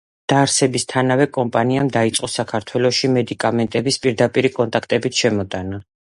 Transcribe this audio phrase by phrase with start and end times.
[0.31, 5.83] დაარსებისთანავე, კომპანიამ დაიწყო საქართველოში მედიკამენტების პირდაპირი კონტაქტებით შემოტანა.